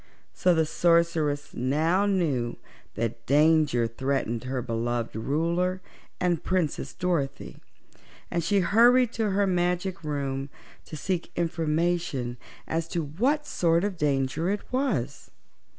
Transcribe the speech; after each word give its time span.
So 0.33 0.55
the 0.55 0.65
Sorceress 0.65 1.53
now 1.53 2.07
knew 2.07 2.57
that 2.95 3.23
danger 3.27 3.85
threatened 3.85 4.45
her 4.45 4.59
beloved 4.63 5.15
Ruler 5.15 5.79
and 6.19 6.43
Princess 6.43 6.91
Dorothy, 6.95 7.57
and 8.31 8.43
she 8.43 8.61
hurried 8.61 9.13
to 9.13 9.29
her 9.29 9.45
magic 9.45 10.03
room 10.03 10.49
to 10.85 10.97
seek 10.97 11.31
information 11.35 12.37
as 12.67 12.87
to 12.87 13.03
what 13.03 13.45
sort 13.45 13.83
of 13.83 13.95
danger 13.95 14.49
it 14.49 14.61
was. 14.71 15.29